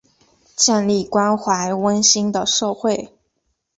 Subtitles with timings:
[0.55, 3.13] 建立关怀温馨的社会